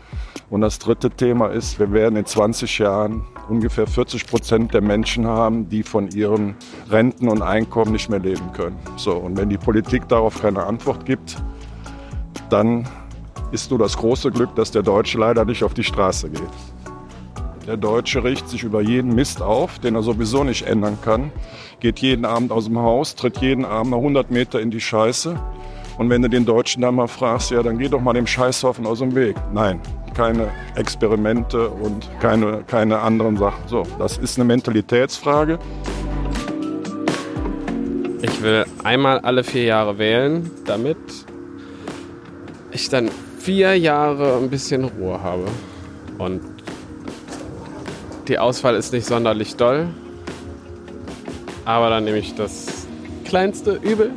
Und 0.49 0.61
das 0.61 0.79
dritte 0.79 1.09
Thema 1.09 1.47
ist, 1.47 1.79
wir 1.79 1.91
werden 1.91 2.15
in 2.15 2.25
20 2.25 2.79
Jahren 2.79 3.23
ungefähr 3.49 3.87
40 3.87 4.27
Prozent 4.27 4.73
der 4.73 4.81
Menschen 4.81 5.25
haben, 5.25 5.67
die 5.69 5.83
von 5.83 6.09
ihren 6.09 6.55
Renten 6.89 7.27
und 7.27 7.41
Einkommen 7.41 7.91
nicht 7.91 8.09
mehr 8.09 8.19
leben 8.19 8.51
können. 8.53 8.77
So, 8.97 9.13
und 9.13 9.37
wenn 9.37 9.49
die 9.49 9.57
Politik 9.57 10.07
darauf 10.07 10.41
keine 10.41 10.63
Antwort 10.63 11.05
gibt, 11.05 11.37
dann 12.49 12.87
ist 13.51 13.71
nur 13.71 13.79
das 13.79 13.97
große 13.97 14.31
Glück, 14.31 14.53
dass 14.55 14.71
der 14.71 14.83
Deutsche 14.83 15.17
leider 15.17 15.43
nicht 15.45 15.63
auf 15.63 15.73
die 15.73 15.83
Straße 15.83 16.29
geht. 16.29 16.41
Der 17.69 17.77
Deutsche 17.77 18.23
richtet 18.23 18.49
sich 18.49 18.63
über 18.63 18.81
jeden 18.81 19.13
Mist 19.13 19.43
auf, 19.43 19.77
den 19.77 19.93
er 19.93 20.01
sowieso 20.01 20.43
nicht 20.43 20.63
ändern 20.63 20.97
kann, 21.03 21.31
geht 21.79 21.99
jeden 21.99 22.25
Abend 22.25 22.51
aus 22.51 22.65
dem 22.65 22.79
Haus, 22.79 23.13
tritt 23.13 23.37
jeden 23.41 23.63
Abend 23.63 23.91
noch 23.91 23.99
100 23.99 24.31
Meter 24.31 24.59
in 24.59 24.71
die 24.71 24.81
Scheiße. 24.81 25.39
Und 25.99 26.09
wenn 26.09 26.23
du 26.23 26.29
den 26.29 26.45
Deutschen 26.45 26.81
dann 26.81 26.95
mal 26.95 27.05
fragst, 27.05 27.51
ja, 27.51 27.61
dann 27.61 27.77
geh 27.77 27.87
doch 27.87 28.01
mal 28.01 28.13
dem 28.13 28.25
Scheißhaufen 28.25 28.87
aus 28.87 28.97
dem 28.97 29.13
Weg. 29.13 29.35
Nein, 29.53 29.79
keine 30.15 30.49
Experimente 30.77 31.69
und 31.69 32.09
keine, 32.19 32.63
keine 32.65 32.97
anderen 32.97 33.37
Sachen. 33.37 33.61
So, 33.67 33.83
das 33.99 34.17
ist 34.17 34.39
eine 34.39 34.45
Mentalitätsfrage. 34.45 35.59
Ich 38.23 38.41
will 38.41 38.65
einmal 38.83 39.19
alle 39.19 39.43
vier 39.43 39.65
Jahre 39.65 39.99
wählen, 39.99 40.49
damit 40.65 40.97
ich 42.71 42.89
dann 42.89 43.11
vier 43.37 43.77
Jahre 43.77 44.37
ein 44.37 44.49
bisschen 44.49 44.85
Ruhe 44.85 45.21
habe. 45.21 45.45
Und 46.17 46.41
die 48.29 48.37
Auswahl 48.37 48.75
ist 48.75 48.93
nicht 48.93 49.07
sonderlich 49.07 49.55
doll. 49.55 49.87
Aber 51.65 51.89
dann 51.89 52.05
nehme 52.05 52.19
ich 52.19 52.35
das 52.35 52.87
kleinste 53.25 53.73
Übel. 53.81 54.11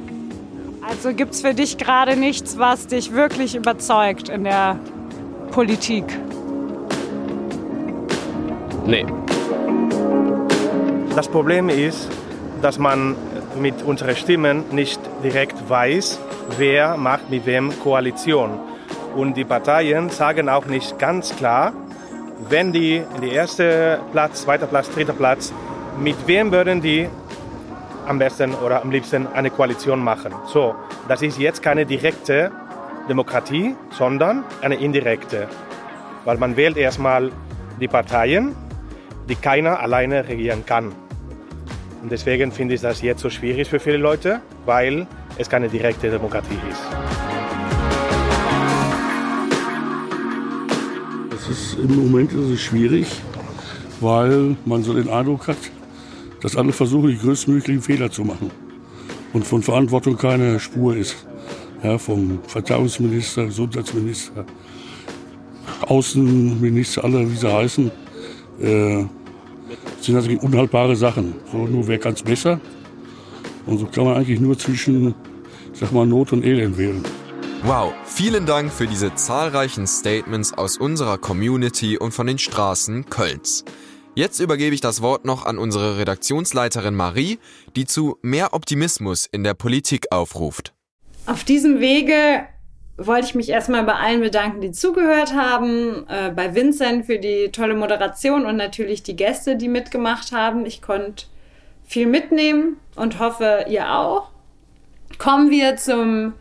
Also 0.87 1.14
gibt 1.14 1.33
es 1.33 1.40
für 1.40 1.54
dich 1.54 1.78
gerade 1.78 2.16
nichts, 2.16 2.59
was 2.59 2.87
dich 2.87 3.12
wirklich 3.12 3.54
überzeugt 3.54 4.28
in 4.28 4.45
der 4.45 4.78
Politik? 5.50 6.04
Nee. 8.87 9.07
Das 11.14 11.28
Problem 11.28 11.69
ist, 11.69 12.09
dass 12.61 12.78
man 12.78 13.16
mit 13.61 13.83
unseren 13.83 14.16
Stimmen 14.16 14.64
nicht 14.73 15.00
direkt 15.23 15.69
weiß, 15.69 16.19
wer 16.59 16.97
macht 16.97 17.31
mit 17.31 17.47
wem 17.47 17.73
Koalition. 17.81 18.59
Und 19.14 19.37
die 19.37 19.45
Parteien 19.45 20.11
sagen 20.11 20.49
auch 20.49 20.66
nicht 20.66 20.99
ganz 20.99 21.37
klar, 21.37 21.73
wenn 22.49 22.72
die 22.72 22.96
in 22.96 23.20
die 23.20 23.30
erste 23.30 24.00
Platz, 24.12 24.42
zweiter 24.42 24.66
Platz, 24.66 24.90
dritter 24.90 25.12
Platz, 25.12 25.52
mit 25.99 26.16
wem 26.26 26.50
würden 26.50 26.80
die 26.80 27.08
am 28.06 28.18
besten 28.18 28.54
oder 28.54 28.82
am 28.82 28.90
liebsten 28.90 29.26
eine 29.26 29.50
Koalition 29.50 30.02
machen? 30.02 30.32
So, 30.46 30.75
das 31.08 31.22
ist 31.22 31.38
jetzt 31.38 31.62
keine 31.62 31.87
direkte 31.87 32.50
Demokratie, 33.08 33.75
sondern 33.90 34.44
eine 34.61 34.76
indirekte. 34.76 35.49
Weil 36.25 36.38
man 36.38 36.56
wählt 36.56 36.76
erstmal 36.76 37.30
die 37.80 37.88
Parteien, 37.88 38.54
die 39.28 39.34
keiner 39.34 39.80
alleine 39.80 40.28
regieren 40.28 40.64
kann. 40.66 40.92
Und 42.02 42.11
deswegen 42.11 42.50
finde 42.50 42.75
ich 42.75 42.80
das 42.80 43.02
jetzt 43.02 43.20
so 43.20 43.30
schwierig 43.30 43.68
für 43.68 43.78
viele 43.78 43.99
Leute, 43.99 44.40
weil 44.66 45.06
es 45.38 45.49
keine 45.49 45.68
direkte 45.68 46.11
Demokratie 46.11 46.58
ist. 46.70 47.32
Ist, 51.52 51.76
Im 51.78 51.94
Moment 51.97 52.32
ist 52.32 52.50
es 52.50 52.61
schwierig, 52.62 53.06
weil 54.00 54.56
man 54.64 54.82
so 54.82 54.94
den 54.94 55.09
Eindruck 55.09 55.49
hat, 55.49 55.59
dass 56.40 56.56
alle 56.56 56.73
versuchen, 56.73 57.11
die 57.11 57.18
größtmöglichen 57.18 57.82
Fehler 57.82 58.11
zu 58.11 58.25
machen 58.25 58.50
und 59.35 59.47
von 59.47 59.62
Verantwortung 59.62 60.16
keine 60.16 60.59
Spur 60.59 60.97
ist. 60.97 61.26
Ja, 61.82 61.99
vom 61.99 62.38
Verteidigungsminister, 62.47 63.47
Gesundheitsminister, 63.47 64.47
Außenminister, 65.82 67.04
alle 67.04 67.30
wie 67.30 67.37
sie 67.37 67.52
heißen, 67.52 67.90
äh, 68.61 69.04
sind 70.00 70.14
natürlich 70.14 70.40
unhaltbare 70.42 70.97
Sachen. 70.97 71.35
So, 71.50 71.66
nur 71.66 71.87
wer 71.87 71.99
kann 71.99 72.14
es 72.14 72.23
besser? 72.23 72.61
Und 73.66 73.78
so 73.78 73.87
kann 73.87 74.04
man 74.04 74.16
eigentlich 74.16 74.40
nur 74.40 74.56
zwischen, 74.56 75.14
sag 75.75 75.92
mal, 75.92 76.06
Not 76.06 76.32
und 76.32 76.44
Elend 76.44 76.78
wählen. 76.78 77.02
Wow, 77.64 77.95
vielen 78.04 78.45
Dank 78.45 78.73
für 78.73 78.88
diese 78.88 79.14
zahlreichen 79.14 79.87
Statements 79.87 80.52
aus 80.52 80.78
unserer 80.78 81.16
Community 81.16 81.97
und 81.97 82.11
von 82.11 82.26
den 82.26 82.38
Straßen 82.38 83.09
Kölns. 83.09 83.64
Jetzt 84.16 84.40
übergebe 84.40 84.75
ich 84.75 84.81
das 84.81 85.00
Wort 85.00 85.25
noch 85.25 85.47
an 85.47 85.59
unsere 85.59 85.97
Redaktionsleiterin 85.97 86.97
Marie, 86.97 87.38
die 87.76 87.85
zu 87.85 88.19
mehr 88.21 88.52
Optimismus 88.52 89.26
in 89.31 89.45
der 89.45 89.54
Politik 89.54 90.07
aufruft. 90.11 90.75
Auf 91.26 91.45
diesem 91.45 91.78
Wege 91.78 92.49
wollte 92.97 93.26
ich 93.26 93.37
mich 93.37 93.49
erstmal 93.49 93.85
bei 93.85 93.95
allen 93.95 94.23
bedanken, 94.23 94.61
die 94.61 94.73
zugehört 94.73 95.33
haben, 95.33 96.04
äh, 96.09 96.33
bei 96.35 96.57
Vincent 96.57 97.07
für 97.07 97.21
die 97.21 97.50
tolle 97.52 97.76
Moderation 97.76 98.45
und 98.45 98.57
natürlich 98.57 99.04
die 99.04 99.14
Gäste, 99.14 99.54
die 99.54 99.69
mitgemacht 99.69 100.33
haben. 100.33 100.66
Ich 100.66 100.83
konnte 100.83 101.26
viel 101.85 102.09
mitnehmen 102.09 102.78
und 102.97 103.21
hoffe, 103.21 103.66
ihr 103.69 103.95
auch. 103.95 104.31
Kommen 105.19 105.50
wir 105.50 105.76
zum 105.76 106.33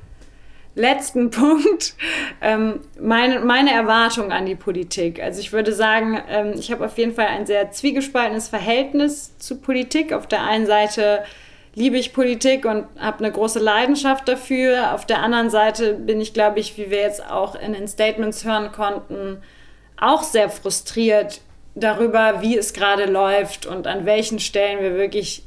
letzten 0.75 1.29
Punkt. 1.31 1.95
Ähm, 2.41 2.79
meine, 2.99 3.39
meine 3.39 3.71
Erwartung 3.71 4.31
an 4.31 4.45
die 4.45 4.55
Politik. 4.55 5.21
Also 5.21 5.39
ich 5.39 5.53
würde 5.53 5.73
sagen, 5.73 6.19
ähm, 6.29 6.53
ich 6.57 6.71
habe 6.71 6.85
auf 6.85 6.97
jeden 6.97 7.13
Fall 7.13 7.27
ein 7.27 7.45
sehr 7.45 7.71
zwiegespaltenes 7.71 8.47
Verhältnis 8.47 9.37
zu 9.37 9.59
Politik. 9.59 10.13
Auf 10.13 10.27
der 10.27 10.43
einen 10.43 10.65
Seite 10.65 11.23
liebe 11.75 11.97
ich 11.97 12.13
Politik 12.13 12.65
und 12.65 12.85
habe 12.99 13.19
eine 13.19 13.31
große 13.31 13.59
Leidenschaft 13.59 14.27
dafür. 14.27 14.93
Auf 14.93 15.05
der 15.05 15.19
anderen 15.19 15.49
Seite 15.49 15.93
bin 15.93 16.19
ich, 16.19 16.33
glaube 16.33 16.59
ich, 16.59 16.77
wie 16.77 16.89
wir 16.89 16.99
jetzt 16.99 17.25
auch 17.29 17.55
in 17.55 17.73
den 17.73 17.87
Statements 17.87 18.43
hören 18.43 18.71
konnten, 18.71 19.41
auch 19.97 20.23
sehr 20.23 20.49
frustriert 20.49 21.41
darüber, 21.75 22.41
wie 22.41 22.57
es 22.57 22.73
gerade 22.73 23.05
läuft 23.05 23.65
und 23.65 23.87
an 23.87 24.05
welchen 24.05 24.39
Stellen 24.39 24.81
wir 24.81 24.95
wirklich 24.95 25.43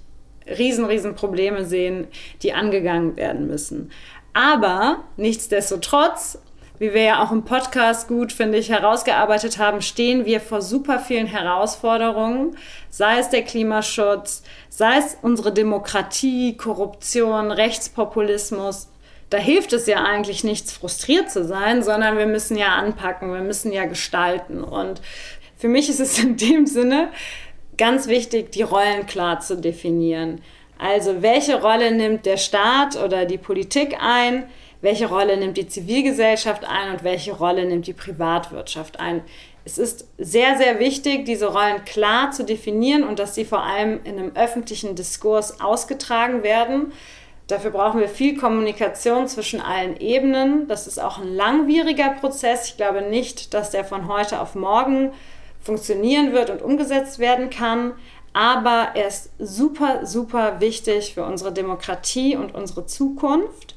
riesen, 0.47 0.85
riesen 0.85 1.15
Probleme 1.15 1.65
sehen, 1.65 2.07
die 2.43 2.53
angegangen 2.53 3.17
werden 3.17 3.47
müssen. 3.47 3.91
Aber 4.35 5.05
nichtsdestotrotz, 5.17 6.39
wie 6.81 6.93
wir 6.93 7.03
ja 7.03 7.23
auch 7.23 7.31
im 7.31 7.45
Podcast 7.45 8.09
gut, 8.09 8.33
finde 8.33 8.59
ich, 8.59 8.69
herausgearbeitet 8.69 9.59
haben, 9.59 9.81
stehen 9.81 10.27
wir 10.27 10.41
vor 10.41 10.61
super 10.61 10.99
vielen 10.99 11.29
Herausforderungen, 11.29 12.57
sei 12.91 13.21
es 13.21 13.31
der 13.31 13.43
Klimaschutz, 13.43 14.43
sei 14.69 14.99
es 14.99 15.17
unsere 15.23 15.53
Demokratie, 15.53 16.57
Korruption, 16.57 17.53
Rechtspopulismus. 17.53 18.89
Da 19.31 19.39
hilft 19.39 19.73
es 19.73 19.87
ja 19.87 20.03
eigentlich 20.03 20.43
nichts, 20.43 20.73
frustriert 20.73 21.31
zu 21.31 21.45
sein, 21.45 21.85
sondern 21.85 22.19
wir 22.19 22.27
müssen 22.27 22.57
ja 22.57 22.75
anpacken, 22.75 23.33
wir 23.33 23.41
müssen 23.41 23.73
ja 23.73 23.85
gestalten. 23.87 24.65
Und 24.65 25.01
für 25.57 25.69
mich 25.69 25.89
ist 25.89 26.01
es 26.01 26.19
in 26.19 26.37
dem 26.37 26.67
Sinne 26.67 27.11
ganz 27.77 28.09
wichtig, 28.09 28.51
die 28.51 28.63
Rollen 28.63 29.07
klar 29.07 29.39
zu 29.39 29.57
definieren. 29.57 30.41
Also 30.79 31.23
welche 31.23 31.61
Rolle 31.61 31.93
nimmt 31.93 32.27
der 32.27 32.37
Staat 32.37 32.97
oder 32.97 33.25
die 33.25 33.39
Politik 33.39 33.97
ein? 34.01 34.45
Welche 34.81 35.09
Rolle 35.09 35.37
nimmt 35.37 35.57
die 35.57 35.69
Zivilgesellschaft 35.69 36.65
ein 36.65 36.93
und 36.93 37.05
welche 37.05 37.33
Rolle 37.33 37.65
nimmt 37.65 37.87
die 37.87 37.93
Privatwirtschaft 37.93 39.01
ein? 39.01 39.23
Es 39.65 39.79
ist 39.79 40.07
sehr, 40.19 40.59
sehr 40.59 40.79
wichtig, 40.79 41.25
diese 41.25 41.47
Rollen 41.47 41.85
klar 41.87 42.33
zu 42.33 42.45
definieren 42.45 43.03
und 43.03 43.19
dass 43.19 43.35
sie 43.35 43.47
vor 43.47 43.63
allem 43.63 44.01
in 44.05 44.19
einem 44.19 44.33
öffentlichen 44.35 44.95
Diskurs 44.95 45.61
ausgetragen 45.61 46.43
werden. 46.43 46.93
Dafür 47.47 47.71
brauchen 47.71 48.01
wir 48.01 48.09
viel 48.09 48.39
Kommunikation 48.39 49.27
zwischen 49.27 49.61
allen 49.61 49.99
Ebenen. 49.99 50.69
Das 50.69 50.87
ist 50.87 50.99
auch 50.99 51.19
ein 51.19 51.35
langwieriger 51.35 52.11
Prozess. 52.11 52.69
Ich 52.69 52.77
glaube 52.77 53.03
nicht, 53.03 53.55
dass 53.55 53.71
der 53.71 53.85
von 53.85 54.09
heute 54.09 54.41
auf 54.41 54.55
morgen 54.55 55.13
funktionieren 55.63 56.35
wird 56.35 56.51
und 56.51 56.61
umgesetzt 56.61 57.19
werden 57.19 57.49
kann 57.49 57.93
aber 58.35 58.91
er 58.95 59.07
ist 59.07 59.31
super, 59.39 60.05
super 60.05 60.61
wichtig 60.61 61.15
für 61.15 61.25
unsere 61.25 61.53
Demokratie 61.53 62.37
und 62.37 62.55
unsere 62.55 62.85
Zukunft. 62.85 63.77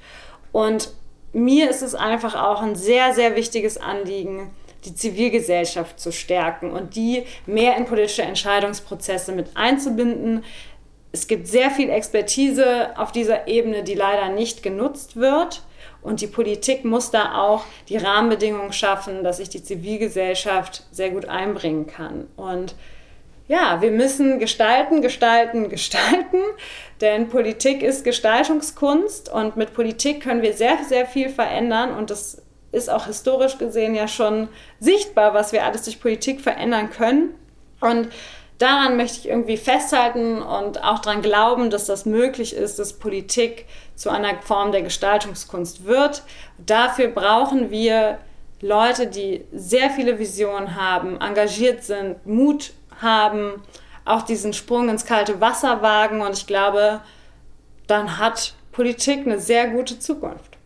Und 0.52 0.92
mir 1.32 1.70
ist 1.70 1.84
es 1.84 1.94
einfach 1.94 2.36
auch 2.36 2.64
ein 2.64 2.76
sehr, 2.76 3.14
sehr 3.14 3.36
wichtiges 3.36 3.78
Anliegen, 3.78 4.50
die 4.84 4.96
Zivilgesellschaft 4.96 6.00
zu 6.00 6.12
stärken 6.12 6.72
und 6.72 6.96
die 6.96 7.24
mehr 7.46 7.78
in 7.78 7.86
politische 7.86 8.24
Entscheidungsprozesse 8.24 9.32
mit 9.32 9.56
einzubinden. 9.56 10.44
Es 11.12 11.28
gibt 11.28 11.48
sehr 11.48 11.70
viel 11.70 11.92
Expertise 11.92 12.98
auf 12.98 13.12
dieser 13.12 13.48
Ebene, 13.48 13.84
die 13.84 13.94
leider 13.94 14.30
nicht 14.30 14.64
genutzt 14.64 15.18
wird. 15.18 15.62
Und 16.02 16.22
die 16.22 16.28
Politik 16.28 16.84
muss 16.84 17.12
da 17.12 17.36
auch 17.36 17.64
die 17.90 17.98
Rahmenbedingungen 17.98 18.74
schaffen, 18.74 19.24
dass 19.24 19.38
sich 19.38 19.50
die 19.50 19.64
Zivilgesellschaft 19.64 20.86
sehr 20.92 21.12
gut 21.12 21.26
einbringen 21.26 21.86
kann. 21.86 22.28
Und 22.38 22.76
ja, 23.48 23.82
wir 23.82 23.92
müssen 23.92 24.40
gestalten, 24.40 25.02
gestalten, 25.02 25.70
gestalten, 25.70 26.42
denn 27.02 27.30
Politik 27.30 27.82
ist 27.82 28.04
Gestaltungskunst 28.04 29.30
und 29.32 29.56
mit 29.56 29.74
Politik 29.74 30.22
können 30.22 30.42
wir 30.42 30.54
sehr, 30.54 30.78
sehr 30.88 31.06
viel 31.06 31.30
verändern 31.30 31.96
und 31.96 32.10
das 32.10 32.42
ist 32.72 32.90
auch 32.90 33.06
historisch 33.06 33.58
gesehen 33.58 33.96
ja 33.96 34.08
schon 34.08 34.50
sichtbar, 34.80 35.34
was 35.34 35.52
wir 35.54 35.64
alles 35.64 35.84
durch 35.84 36.02
Politik 36.02 36.42
verändern 36.42 36.90
können. 36.90 37.34
Und 37.80 38.10
daran 38.58 38.98
möchte 38.98 39.20
ich 39.20 39.30
irgendwie 39.30 39.58
festhalten 39.58 40.42
und 40.42 40.84
auch 40.84 41.00
daran 41.00 41.22
glauben, 41.22 41.70
dass 41.70 41.86
das 41.86 42.06
möglich 42.06 42.54
ist, 42.54 42.78
dass 42.78 42.94
Politik 42.94 43.66
zu 43.96 44.10
einer 44.10 44.42
Form 44.42 44.72
der 44.72 44.82
Gestaltungskunst 44.82 45.86
wird. 45.86 46.24
Dafür 46.58 47.08
brauchen 47.08 47.72
wir 47.72 48.20
Leute, 48.60 49.08
die 49.08 49.46
sehr 49.54 49.90
viele 49.92 50.20
Visionen 50.20 50.76
haben, 50.76 51.22
engagiert 51.22 51.84
sind, 51.84 52.26
Mut 52.26 52.74
haben, 53.02 53.62
auch 54.06 54.22
diesen 54.22 54.54
Sprung 54.54 54.90
ins 54.90 55.06
kalte 55.06 55.42
Wasser 55.42 55.82
wagen 55.82 56.22
und 56.22 56.34
ich 56.34 56.48
glaube, 56.48 57.02
dann 57.88 58.18
hat 58.18 58.54
Politik 58.72 59.26
eine 59.26 59.40
sehr 59.40 59.70
gute 59.70 60.00
Zukunft. 60.00 60.58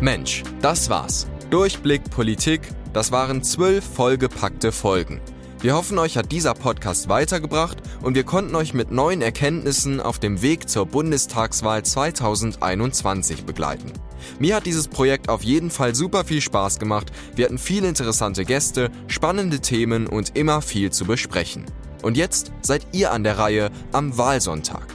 Mensch, 0.00 0.42
das 0.62 0.88
war's. 0.88 1.26
Durchblick 1.50 2.10
Politik, 2.10 2.60
das 2.92 3.10
waren 3.10 3.42
zwölf 3.42 3.84
vollgepackte 3.84 4.70
Folgen. 4.70 5.20
Wir 5.60 5.74
hoffen, 5.74 5.98
euch 5.98 6.16
hat 6.16 6.30
dieser 6.30 6.54
Podcast 6.54 7.08
weitergebracht 7.08 7.78
und 8.02 8.14
wir 8.14 8.22
konnten 8.22 8.54
euch 8.54 8.74
mit 8.74 8.92
neuen 8.92 9.20
Erkenntnissen 9.20 10.00
auf 10.00 10.20
dem 10.20 10.40
Weg 10.40 10.68
zur 10.68 10.86
Bundestagswahl 10.86 11.84
2021 11.84 13.44
begleiten. 13.44 13.92
Mir 14.38 14.54
hat 14.54 14.66
dieses 14.66 14.86
Projekt 14.86 15.28
auf 15.28 15.42
jeden 15.42 15.72
Fall 15.72 15.96
super 15.96 16.24
viel 16.24 16.40
Spaß 16.40 16.78
gemacht. 16.78 17.10
Wir 17.34 17.46
hatten 17.46 17.58
viele 17.58 17.88
interessante 17.88 18.44
Gäste, 18.44 18.92
spannende 19.08 19.58
Themen 19.58 20.06
und 20.06 20.36
immer 20.36 20.62
viel 20.62 20.92
zu 20.92 21.06
besprechen. 21.06 21.66
Und 22.02 22.16
jetzt 22.16 22.52
seid 22.62 22.86
ihr 22.92 23.10
an 23.10 23.24
der 23.24 23.38
Reihe 23.38 23.72
am 23.90 24.16
Wahlsonntag. 24.16 24.86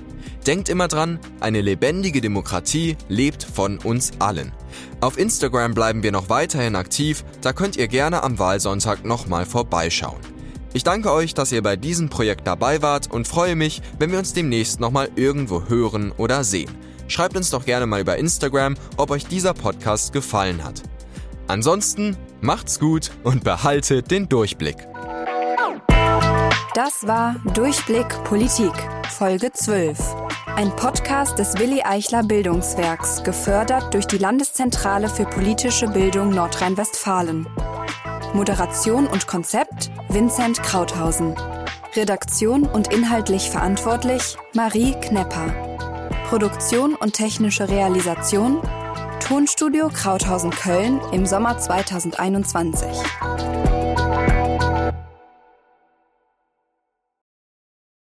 Denkt 0.48 0.70
immer 0.70 0.88
dran, 0.88 1.20
eine 1.42 1.60
lebendige 1.60 2.22
Demokratie 2.22 2.96
lebt 3.10 3.44
von 3.44 3.80
uns 3.80 4.14
allen. 4.20 4.54
Auf 5.02 5.18
Instagram 5.18 5.74
bleiben 5.74 6.04
wir 6.04 6.14
noch 6.14 6.30
weiterhin 6.30 6.78
aktiv, 6.78 7.26
da 7.42 7.52
könnt 7.52 7.76
ihr 7.76 7.90
gerne 7.90 8.24
am 8.24 8.40
Wahlsonntag 8.40 9.04
nochmal 9.04 9.46
vorbeischauen. 9.46 10.33
Ich 10.76 10.84
danke 10.84 11.12
euch, 11.12 11.36
dass 11.36 11.52
ihr 11.52 11.62
bei 11.62 11.76
diesem 11.76 12.10
Projekt 12.10 12.48
dabei 12.48 12.82
wart 12.82 13.12
und 13.12 13.28
freue 13.28 13.56
mich, 13.56 13.84
wenn 14.00 14.12
wir 14.12 14.18
uns 14.18 14.34
demnächst 14.34 14.80
nochmal 14.80 15.10
irgendwo 15.16 15.70
hören 15.70 16.12
oder 16.18 16.44
sehen. 16.44 16.72
Schreibt 17.08 17.38
uns 17.38 17.52
doch 17.52 17.64
gerne 17.66 17.86
mal 17.86 18.02
über 18.02 18.18
Instagram, 18.18 18.76
ob 18.98 19.12
euch 19.12 19.28
dieser 19.28 19.54
Podcast 19.54 20.14
gefallen 20.14 20.64
hat. 20.64 20.82
Ansonsten 21.48 22.18
macht's 22.42 22.80
gut 22.80 23.12
und 23.24 23.44
behaltet 23.44 24.10
den 24.10 24.28
Durchblick. 24.28 24.78
Das 26.74 27.06
war 27.06 27.36
Durchblick 27.54 28.08
Politik, 28.24 28.74
Folge 29.12 29.52
12. 29.54 30.00
Ein 30.56 30.76
Podcast 30.76 31.38
des 31.38 31.56
Willi 31.60 31.84
Eichler 31.84 32.24
Bildungswerks, 32.24 33.22
gefördert 33.24 33.94
durch 33.94 34.08
die 34.08 34.18
Landeszentrale 34.18 35.08
für 35.08 35.26
politische 35.26 35.88
Bildung 35.88 36.32
Nordrhein-Westfalen. 36.32 37.48
Moderation 38.34 39.06
und 39.06 39.28
Konzept 39.28 39.92
Vincent 40.10 40.64
Krauthausen. 40.64 41.36
Redaktion 41.96 42.64
und 42.64 42.92
inhaltlich 42.92 43.52
verantwortlich 43.52 44.38
Marie 44.56 44.94
Knepper. 44.94 45.54
Produktion 46.30 46.96
und 46.96 47.14
technische 47.14 47.70
Realisation 47.70 48.60
Tonstudio 49.20 49.90
Krauthausen 49.90 50.50
Köln 50.50 51.00
im 51.12 51.28
Sommer 51.28 51.60
2021. 51.60 52.88